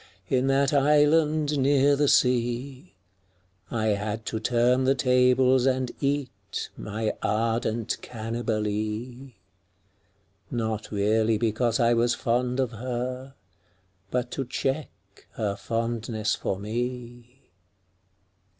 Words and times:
In 0.29 0.47
that 0.47 0.73
island 0.73 1.59
near 1.59 1.95
the 1.95 2.07
sea, 2.07 2.95
I 3.69 3.89
had 3.89 4.25
to 4.25 4.39
turn 4.39 4.85
the 4.85 4.95
tables 4.95 5.67
and 5.67 5.91
eat 5.99 6.69
My 6.75 7.13
ardent 7.21 7.99
Cannibalee— 8.01 9.35
Not 10.49 10.91
really 10.91 11.37
because 11.37 11.79
I 11.79 11.93
was 11.93 12.15
fond 12.15 12.59
of 12.59 12.71
her, 12.71 13.35
But 14.09 14.31
to 14.31 14.43
check 14.45 14.89
her 15.33 15.55
fondness 15.55 16.33
for 16.33 16.57
me. 16.57 17.43